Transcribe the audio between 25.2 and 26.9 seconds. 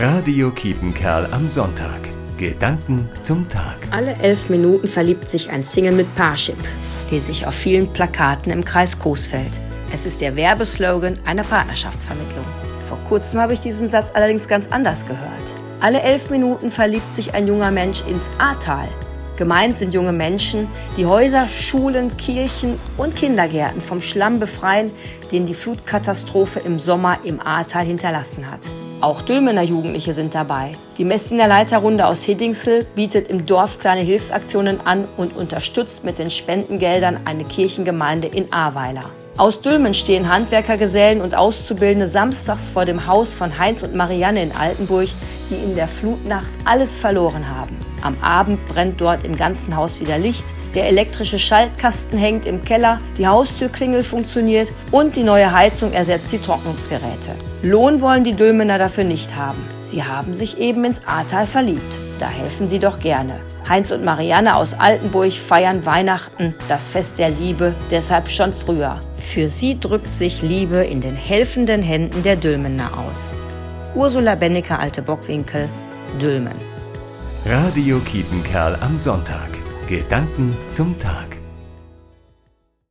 den die Flutkatastrophe im